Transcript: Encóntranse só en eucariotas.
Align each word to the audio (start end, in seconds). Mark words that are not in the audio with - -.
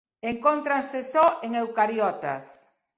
Encóntranse 0.31 0.99
só 1.13 1.25
en 1.45 1.51
eucariotas. 1.61 2.45